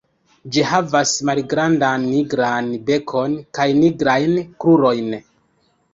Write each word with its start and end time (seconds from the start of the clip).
Ĝi 0.53 0.61
havas 0.69 1.11
malgrandan 1.29 2.07
nigran 2.13 2.73
bekon 2.89 3.35
kaj 3.59 3.69
nigrajn 3.83 4.37
krurojn. 4.65 5.17